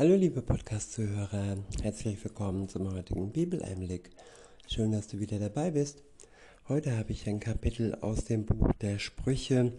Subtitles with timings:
[0.00, 4.08] Hallo liebe Podcast-Zuhörer, herzlich willkommen zum heutigen Bibeleinblick.
[4.66, 6.02] Schön, dass du wieder dabei bist.
[6.68, 9.74] Heute habe ich ein Kapitel aus dem Buch der Sprüche.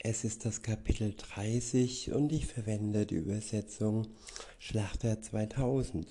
[0.00, 4.08] Es ist das Kapitel 30 und ich verwende die Übersetzung
[4.58, 6.04] Schlachter 2000.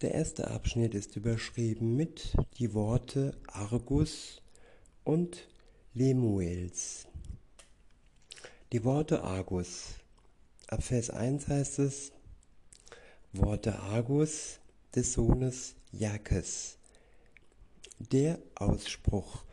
[0.00, 4.40] Der erste Abschnitt ist überschrieben mit die Worte Argus
[5.04, 5.46] und
[5.92, 7.06] Lemuels.
[8.72, 9.96] Die Worte Argus.
[10.68, 12.13] Ab Vers 1 heißt es,
[13.36, 14.60] Worte Argus
[14.94, 16.78] des Sohnes Jakes.
[17.98, 19.44] Der Ausspruch,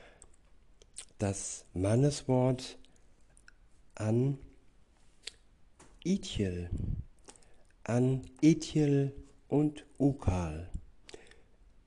[1.17, 2.77] das Manneswort
[3.95, 4.37] an
[6.03, 6.69] Ithiel,
[7.83, 9.15] an Ithiel
[9.47, 10.69] und Ukal.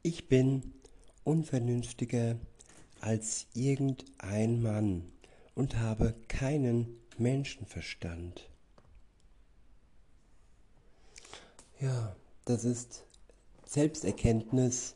[0.03, 0.75] Ich bin
[1.23, 2.41] unvernünftiger
[3.01, 5.13] als irgendein Mann
[5.55, 8.51] und habe keinen Menschenverstand.
[11.85, 12.17] Ja,
[12.47, 13.05] das ist
[13.67, 14.95] Selbsterkenntnis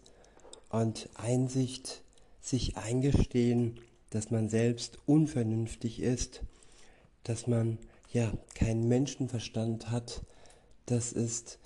[0.70, 2.03] und Einsicht,
[2.41, 6.41] sich eingestehen, dass man selbst unvernünftig ist,
[7.25, 7.77] dass man
[8.11, 10.22] ja keinen Menschenverstand hat.
[10.86, 11.59] Das ist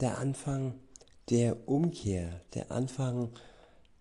[0.00, 0.74] der Anfang
[1.30, 3.30] der Umkehr, der Anfang,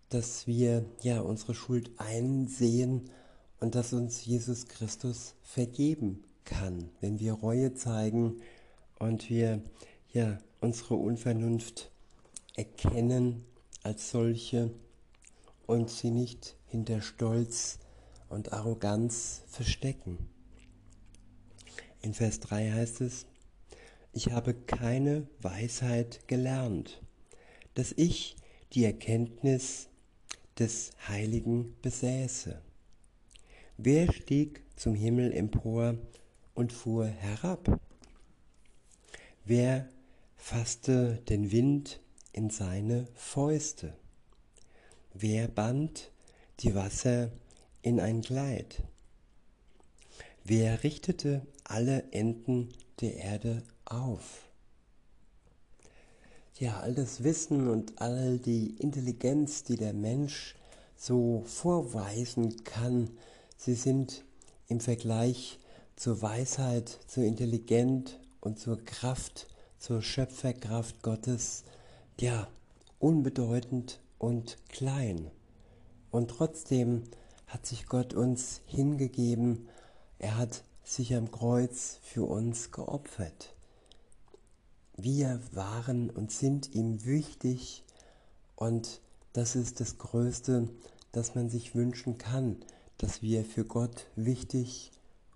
[0.10, 3.10] dass wir ja unsere Schuld einsehen
[3.60, 8.44] und dass uns Jesus Christus vergeben kann, wenn wir Reue zeigen
[9.00, 9.64] und wir
[10.14, 11.92] ja unsere Unvernunft
[12.56, 13.46] erkennen
[13.84, 14.72] als solche
[15.66, 17.80] und sie nicht hinter Stolz
[18.28, 20.30] und Arroganz verstecken.
[22.02, 23.26] In Vers 3 heißt es,
[24.14, 27.02] ich habe keine Weisheit gelernt,
[27.76, 28.36] dass ich
[28.74, 29.88] die Erkenntnis
[30.58, 32.62] des Heiligen besäße.
[33.78, 35.98] Wer stieg zum Himmel empor
[36.54, 37.80] und fuhr herab?
[39.46, 39.90] Wer
[40.40, 42.00] fasste den Wind
[42.32, 43.94] in seine Fäuste?
[45.14, 46.12] Wer band
[46.62, 47.30] die Wasser
[47.82, 48.82] in ein Kleid?
[50.44, 52.70] Wer richtete alle Enden
[53.02, 54.50] der Erde auf?
[56.58, 60.56] Ja, all das Wissen und all die Intelligenz, die der Mensch
[60.96, 63.12] so vorweisen kann,
[63.58, 64.24] sie sind
[64.68, 65.60] im Vergleich
[65.96, 69.48] zur Weisheit, zur Intelligenz und zur Kraft,
[69.80, 71.64] zur Schöpferkraft Gottes,
[72.20, 72.48] ja,
[73.00, 75.32] unbedeutend und klein.
[76.12, 77.04] Und trotzdem
[77.48, 79.70] hat sich Gott uns hingegeben,
[80.20, 83.56] er hat sich am Kreuz für uns geopfert.
[84.98, 87.84] Wir waren und sind ihm wichtig
[88.56, 89.00] und
[89.32, 90.68] das ist das Größte,
[91.14, 92.58] das man sich wünschen kann,
[92.98, 94.92] dass wir für Gott wichtig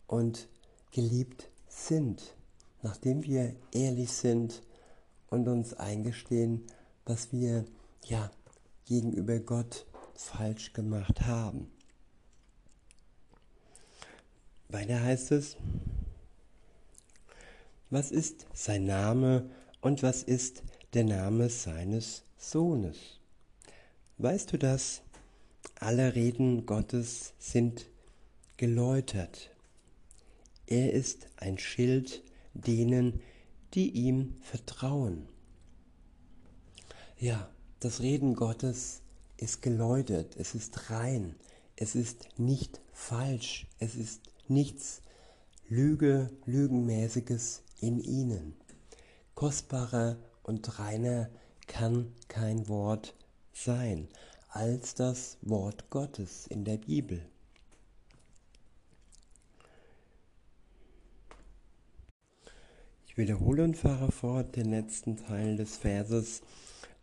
[0.07, 0.49] und
[0.91, 2.35] geliebt sind,
[2.83, 4.61] nachdem wir ehrlich sind
[5.29, 6.63] und uns eingestehen,
[7.05, 7.66] was wir
[8.05, 8.29] ja
[8.85, 11.71] gegenüber Gott falsch gemacht haben.
[14.69, 15.57] Weiter heißt es,
[17.89, 19.50] was ist sein Name
[19.81, 20.63] und was ist
[20.94, 23.19] der Name seines Sohnes?
[24.17, 25.01] Weißt du das?
[25.79, 27.88] Alle Reden Gottes sind
[28.57, 29.51] geläutert.
[30.67, 33.21] Er ist ein Schild denen,
[33.73, 35.27] die ihm vertrauen.
[37.17, 37.49] Ja,
[37.79, 39.01] das Reden Gottes
[39.37, 41.35] ist geläutert, es ist rein,
[41.75, 45.01] es ist nicht falsch, es ist nichts
[45.67, 48.55] Lüge, Lügenmäßiges in ihnen.
[49.35, 51.29] Kostbarer und reiner
[51.67, 53.15] kann kein Wort
[53.53, 54.07] sein
[54.49, 57.25] als das Wort Gottes in der Bibel.
[63.13, 66.41] Ich wiederhole und fahre fort den letzten Teil des Verses.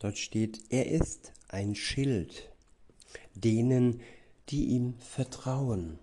[0.00, 2.50] Dort steht, er ist ein Schild
[3.36, 4.00] denen,
[4.48, 6.00] die ihm vertrauen.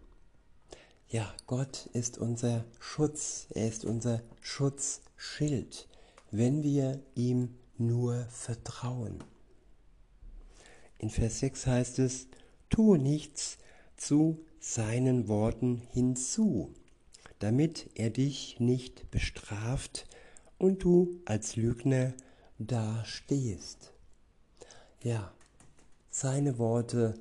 [1.09, 5.89] Ja, Gott ist unser Schutz, er ist unser Schutzschild,
[6.31, 9.21] wenn wir ihm nur vertrauen.
[10.99, 12.27] In Vers 6 heißt es,
[12.69, 13.57] tue nichts
[13.97, 16.73] zu seinen Worten hinzu,
[17.39, 20.07] damit er dich nicht bestraft
[20.57, 22.13] und du als Lügner
[22.59, 23.93] dastehst.
[25.03, 25.31] Ja,
[26.09, 27.13] seine Worte,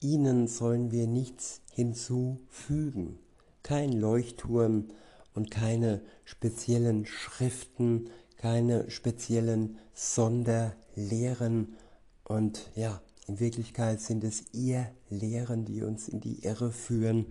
[0.00, 3.18] ihnen sollen wir nichts hinzufügen
[3.62, 4.88] kein Leuchtturm
[5.34, 11.76] und keine speziellen Schriften, keine speziellen Sonderlehren.
[12.24, 17.26] Und ja, in Wirklichkeit sind es eher Lehren, die uns in die Irre führen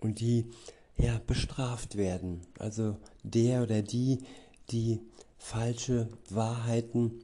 [0.00, 0.46] und die
[0.96, 2.42] ja bestraft werden.
[2.58, 4.18] Also der oder die,
[4.70, 5.00] die
[5.38, 7.20] falsche Wahrheiten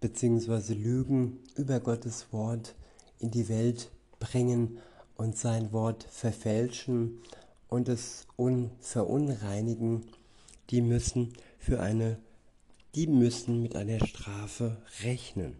[0.00, 0.74] bzw.
[0.74, 2.74] Lügen über Gottes Wort
[3.18, 4.78] in die Welt bringen
[5.16, 7.20] und sein Wort verfälschen
[7.68, 8.26] und es
[8.80, 10.04] verunreinigen,
[10.70, 12.18] die müssen für eine
[12.94, 15.56] die müssen mit einer Strafe rechnen.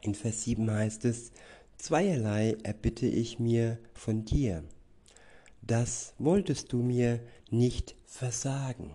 [0.00, 1.30] In Vers 7 heißt es,
[1.76, 4.64] Zweierlei erbitte ich mir von dir.
[5.62, 8.90] Das wolltest du mir nicht versagen,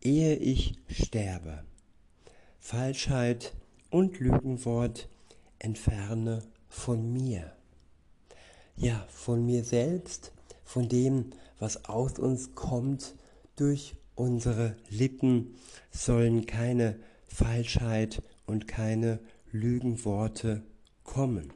[0.00, 1.64] ehe ich sterbe.
[2.58, 3.52] Falschheit
[3.90, 5.08] und Lügenwort
[5.58, 7.52] entferne von mir.
[8.74, 10.32] Ja, von mir selbst,
[10.64, 13.14] von dem, was aus uns kommt,
[13.56, 15.54] durch unsere Lippen
[15.90, 20.62] sollen keine Falschheit und keine Lügenworte
[21.04, 21.52] kommen.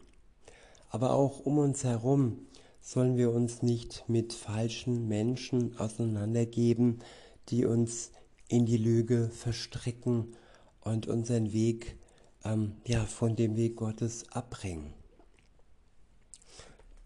[0.90, 2.45] Aber auch um uns herum
[2.86, 7.00] sollen wir uns nicht mit falschen Menschen auseinandergeben,
[7.48, 8.12] die uns
[8.46, 10.36] in die Lüge verstricken
[10.82, 11.96] und unseren Weg
[12.44, 14.94] ähm, ja, von dem Weg Gottes abbringen.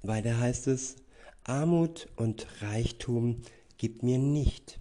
[0.03, 0.97] Weiter heißt es,
[1.45, 3.41] Armut und Reichtum
[3.79, 4.79] gib mir nicht,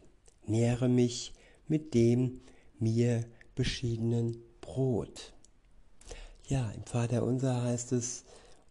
[0.48, 1.32] nähre mich
[1.70, 2.42] mit dem
[2.78, 3.24] mir
[3.56, 5.32] beschiedenen Brot.
[6.50, 8.26] Ja, im Vater unser heißt es,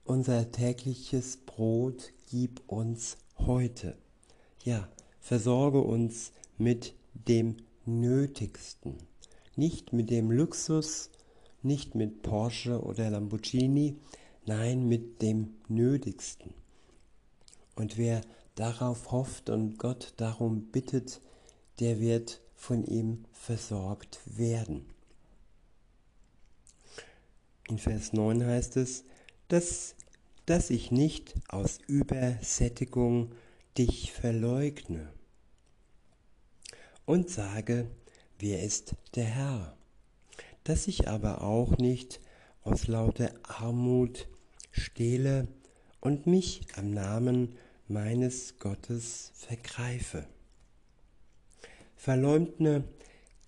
[0.04, 3.96] unser tägliches Brot gib uns heute.
[4.64, 4.88] Ja,
[5.20, 8.96] versorge uns mit dem Nötigsten,
[9.56, 11.10] nicht mit dem Luxus,
[11.62, 13.96] nicht mit Porsche oder Lamborghini,
[14.46, 16.54] nein, mit dem Nötigsten.
[17.74, 18.20] Und wer
[18.54, 21.20] darauf hofft und Gott darum bittet,
[21.80, 24.86] der wird von ihm versorgt werden.
[27.68, 29.04] In Vers 9 heißt es,
[29.48, 29.94] dass,
[30.48, 33.34] dass ich nicht aus Übersättigung
[33.76, 35.12] dich verleugne
[37.04, 37.90] und sage,
[38.38, 39.76] wer ist der Herr,
[40.64, 42.22] dass ich aber auch nicht
[42.62, 44.26] aus lauter Armut
[44.70, 45.48] stehle
[46.00, 47.54] und mich am Namen
[47.86, 50.26] meines Gottes vergreife.
[51.94, 52.84] Verleumdne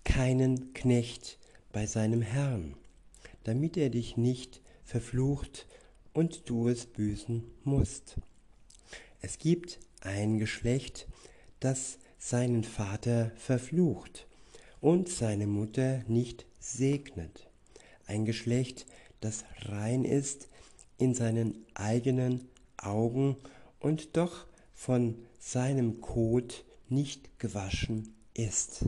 [0.03, 1.39] keinen Knecht
[1.71, 2.75] bei seinem Herrn,
[3.43, 5.65] damit er dich nicht verflucht
[6.13, 8.17] und du es büßen musst.
[9.21, 11.07] Es gibt ein Geschlecht,
[11.59, 14.27] das seinen Vater verflucht
[14.79, 17.47] und seine Mutter nicht segnet.
[18.07, 18.85] Ein Geschlecht,
[19.19, 20.49] das rein ist
[20.97, 22.47] in seinen eigenen
[22.77, 23.37] Augen
[23.79, 28.85] und doch von seinem Kot nicht gewaschen ist.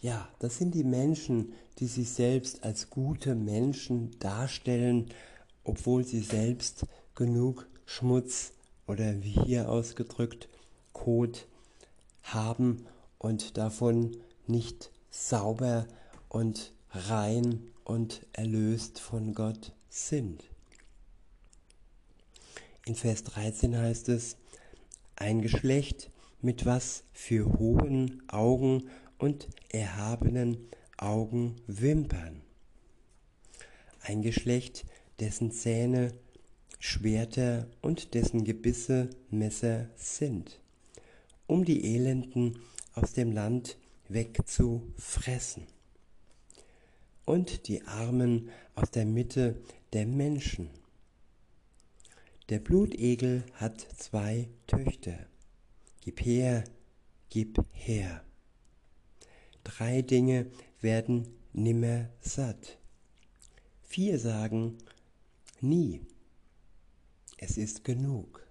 [0.00, 5.06] Ja, das sind die Menschen, die sich selbst als gute Menschen darstellen,
[5.68, 8.52] obwohl sie selbst genug Schmutz
[8.86, 10.48] oder wie hier ausgedrückt
[10.94, 11.46] Kot
[12.22, 12.86] haben
[13.18, 14.16] und davon
[14.46, 15.86] nicht sauber
[16.28, 20.42] und rein und erlöst von Gott sind.
[22.86, 24.36] In Vers 13 heißt es,
[25.16, 26.10] ein Geschlecht,
[26.40, 28.88] mit was für hohen Augen
[29.18, 32.40] und erhabenen Augenwimpern.
[34.00, 34.86] Ein Geschlecht,
[35.20, 36.12] dessen Zähne
[36.78, 40.60] Schwerter und dessen Gebisse Messer sind,
[41.46, 42.58] um die Elenden
[42.94, 43.76] aus dem Land
[44.08, 45.66] wegzufressen
[47.24, 49.60] und die Armen aus der Mitte
[49.92, 50.70] der Menschen.
[52.48, 55.18] Der Blutegel hat zwei Töchter
[56.00, 56.64] Gib her,
[57.28, 58.24] gib her.
[59.62, 60.46] Drei Dinge
[60.80, 62.78] werden nimmer satt.
[63.82, 64.78] Vier sagen
[65.62, 66.00] nie.
[67.36, 68.46] Es ist genug.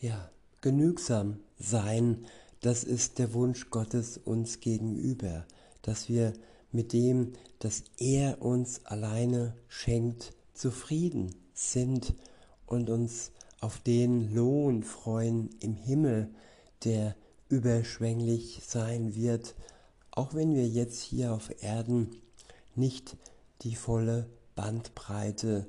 [0.00, 2.26] Ja, genügsam sein,
[2.60, 5.46] das ist der Wunsch Gottes uns gegenüber,
[5.82, 6.32] dass wir
[6.72, 12.14] mit dem, das er uns alleine schenkt, zufrieden sind
[12.66, 16.28] und uns auf den Lohn freuen im Himmel,
[16.84, 17.16] der
[17.48, 19.54] überschwänglich sein wird,
[20.10, 22.16] auch wenn wir jetzt hier auf Erden
[22.74, 23.16] nicht
[23.62, 25.66] die volle Bandbreite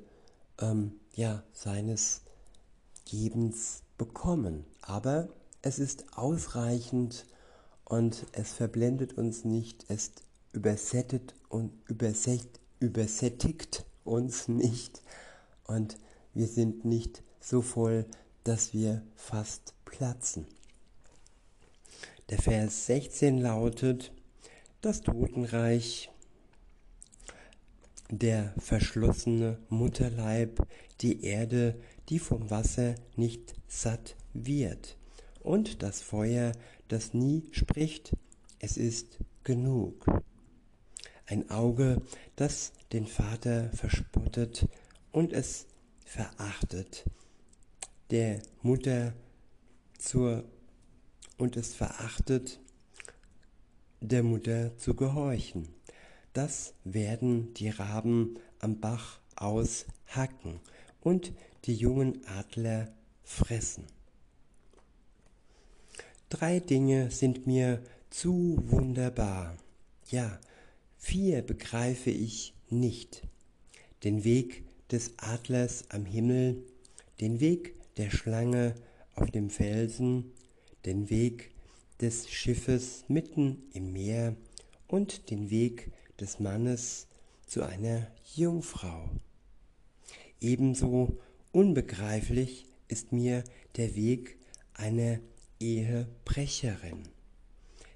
[0.59, 2.21] ähm, ja, seines
[3.05, 4.65] Gebens bekommen.
[4.81, 5.29] Aber
[5.61, 7.25] es ist ausreichend
[7.83, 10.11] und es verblendet uns nicht, es
[10.51, 11.71] übersättigt und
[12.79, 15.01] übersättigt uns nicht
[15.65, 15.97] und
[16.33, 18.05] wir sind nicht so voll,
[18.43, 20.45] dass wir fast platzen.
[22.29, 24.11] Der Vers 16 lautet,
[24.81, 26.11] das Totenreich,
[28.09, 30.67] der verschlossene Mutterleib,
[31.01, 34.97] die Erde, die vom Wasser nicht satt wird,
[35.41, 36.53] und das Feuer,
[36.87, 38.15] das nie spricht,
[38.59, 40.05] es ist genug.
[41.27, 42.01] Ein Auge,
[42.35, 44.67] das den Vater verspottet
[45.11, 45.67] und es
[46.05, 47.05] verachtet,
[48.11, 49.13] der Mutter
[49.97, 50.43] zur
[51.37, 52.59] und es verachtet,
[54.01, 55.67] der Mutter zu gehorchen.
[56.35, 60.59] Das werden die Raben am Bach aushacken
[60.99, 61.31] und
[61.63, 63.85] die jungen Adler fressen.
[66.27, 69.55] Drei Dinge sind mir zu wunderbar.
[70.09, 70.37] Ja,
[70.97, 73.21] vier begreife ich nicht.
[74.03, 76.65] Den Weg des Adlers am Himmel,
[77.21, 78.75] den Weg der Schlange
[79.13, 80.33] auf dem Felsen,
[80.83, 81.51] den Weg
[82.01, 84.35] des Schiffes mitten im Meer
[84.89, 87.07] und den Weg des Mannes
[87.45, 89.09] zu einer Jungfrau.
[90.39, 91.19] Ebenso
[91.51, 93.43] unbegreiflich ist mir
[93.77, 94.37] der Weg
[94.73, 95.19] einer
[95.59, 97.03] Ehebrecherin.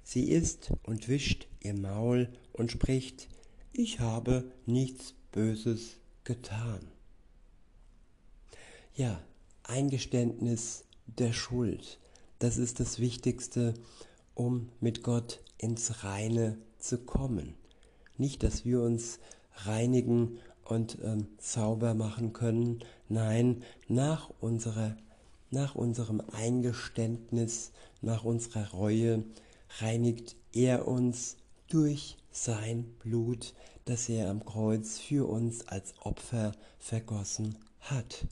[0.02, 3.28] Sie isst und wischt ihr Maul und spricht,
[3.72, 6.80] ich habe nichts Böses getan.
[8.94, 9.22] Ja,
[9.62, 12.00] Eingeständnis der Schuld,
[12.40, 13.74] das ist das Wichtigste,
[14.34, 17.54] um mit Gott ins Reine zu kommen.
[18.20, 19.18] Nicht, dass wir uns
[19.64, 22.84] reinigen und ähm, sauber machen können.
[23.08, 24.94] Nein, nach, unserer,
[25.50, 27.72] nach unserem Eingeständnis,
[28.02, 29.24] nach unserer Reue
[29.78, 33.54] reinigt er uns durch sein Blut,
[33.86, 38.26] das er am Kreuz für uns als Opfer vergossen hat.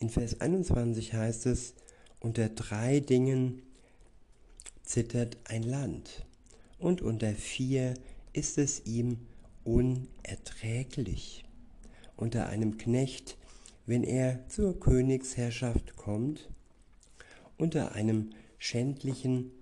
[0.00, 1.72] In Vers 21 heißt es,
[2.20, 3.62] unter drei Dingen
[4.82, 6.26] zittert ein Land
[6.80, 7.94] und unter vier
[8.32, 9.18] ist es ihm
[9.64, 11.44] unerträglich.
[12.16, 13.36] Unter einem Knecht,
[13.86, 16.50] wenn er zur Königsherrschaft kommt,
[17.56, 19.52] unter einem schändlichen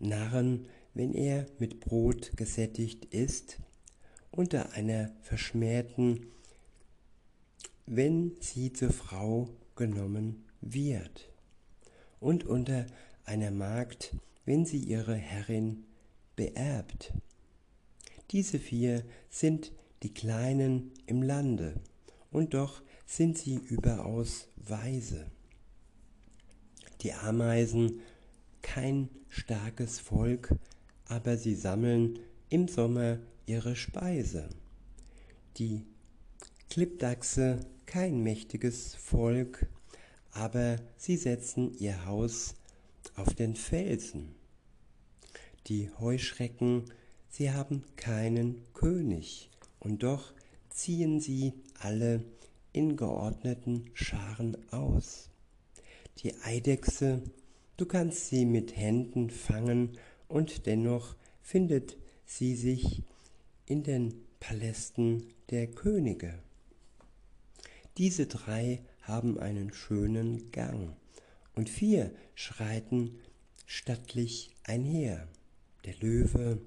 [0.00, 3.58] Narren, wenn er mit Brot gesättigt ist,
[4.30, 6.26] unter einer verschmähten,
[7.86, 11.30] wenn sie zur Frau genommen wird,
[12.20, 12.86] und unter
[13.24, 15.84] einer Magd, wenn sie ihre Herrin
[16.36, 17.12] beerbt.
[18.30, 19.72] Diese vier sind
[20.02, 21.74] die Kleinen im Lande,
[22.30, 25.26] und doch sind sie überaus weise.
[27.02, 28.00] Die Ameisen,
[28.62, 30.54] kein starkes Volk,
[31.06, 34.48] aber sie sammeln im Sommer ihre Speise.
[35.58, 35.84] Die
[36.70, 39.66] Klippdachse, kein mächtiges Volk,
[40.32, 42.54] aber sie setzen ihr Haus
[43.16, 44.34] auf den Felsen.
[45.68, 46.84] Die Heuschrecken,
[47.30, 49.48] sie haben keinen König,
[49.80, 50.34] und doch
[50.68, 52.22] ziehen sie alle
[52.74, 55.30] in geordneten Scharen aus.
[56.18, 57.22] Die Eidechse,
[57.78, 59.96] du kannst sie mit Händen fangen,
[60.28, 63.02] und dennoch findet sie sich
[63.64, 66.38] in den Palästen der Könige.
[67.96, 70.94] Diese drei haben einen schönen Gang,
[71.54, 73.18] und vier schreiten
[73.64, 75.26] stattlich einher,
[75.84, 76.60] der Löwe,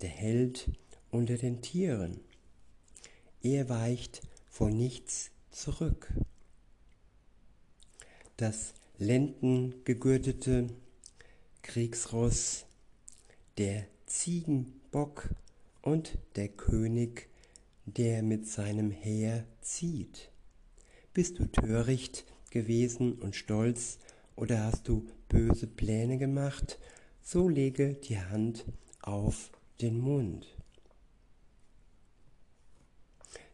[0.00, 0.70] der Held
[1.10, 2.20] unter den Tieren.
[3.42, 6.12] Er weicht vor nichts zurück.
[8.36, 10.68] Das lendengegürtete
[11.62, 12.66] Kriegsross,
[13.58, 15.30] der Ziegenbock
[15.80, 17.28] und der König,
[17.86, 20.30] der mit seinem Heer zieht.
[21.14, 23.98] Bist du töricht gewesen und stolz,
[24.34, 26.78] oder hast du böse Pläne gemacht,
[27.22, 28.64] so lege die Hand
[29.00, 29.50] auf
[29.80, 30.46] den Mund.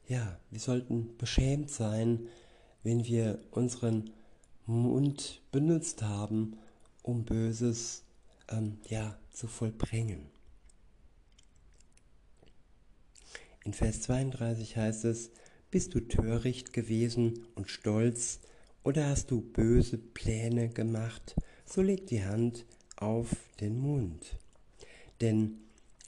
[0.07, 2.29] Ja, wir sollten beschämt sein,
[2.83, 4.11] wenn wir unseren
[4.65, 6.57] Mund benutzt haben,
[7.03, 8.05] um Böses
[8.49, 10.27] ähm, ja, zu vollbringen.
[13.65, 15.31] In Vers 32 heißt es,
[15.71, 18.41] bist du töricht gewesen und stolz,
[18.83, 22.65] oder hast du böse Pläne gemacht, so leg die Hand
[23.01, 24.37] auf den Mund.
[25.21, 25.59] Denn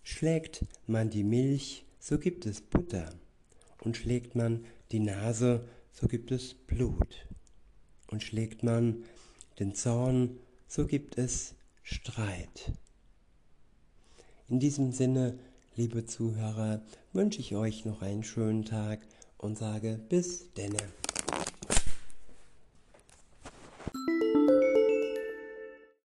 [0.02, 3.12] schlägt man die Milch, so gibt es Butter,
[3.82, 7.26] und schlägt man die Nase, so gibt es Blut,
[8.08, 9.04] und schlägt man
[9.58, 12.72] den Zorn, so gibt es Streit.
[14.48, 15.38] In diesem Sinne,
[15.76, 16.82] liebe Zuhörer,
[17.12, 19.00] wünsche ich euch noch einen schönen Tag
[19.38, 20.99] und sage bis denne.